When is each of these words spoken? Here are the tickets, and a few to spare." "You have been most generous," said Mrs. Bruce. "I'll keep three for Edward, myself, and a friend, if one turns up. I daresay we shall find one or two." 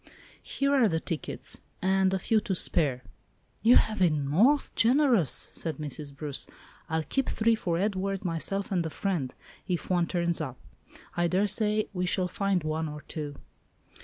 Here 0.41 0.73
are 0.73 0.89
the 0.89 0.99
tickets, 0.99 1.61
and 1.79 2.11
a 2.11 2.17
few 2.17 2.39
to 2.39 2.55
spare." 2.55 3.03
"You 3.61 3.75
have 3.75 3.99
been 3.99 4.27
most 4.27 4.75
generous," 4.75 5.29
said 5.51 5.77
Mrs. 5.77 6.11
Bruce. 6.15 6.47
"I'll 6.89 7.03
keep 7.03 7.29
three 7.29 7.53
for 7.53 7.77
Edward, 7.77 8.25
myself, 8.25 8.71
and 8.71 8.83
a 8.83 8.89
friend, 8.89 9.31
if 9.67 9.91
one 9.91 10.07
turns 10.07 10.41
up. 10.41 10.57
I 11.15 11.27
daresay 11.27 11.85
we 11.93 12.07
shall 12.07 12.27
find 12.27 12.63
one 12.63 12.89
or 12.89 13.01
two." 13.01 13.35